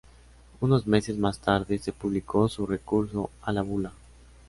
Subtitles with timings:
[0.61, 3.91] Unos meses más tarde se publicó su recurso a la bula.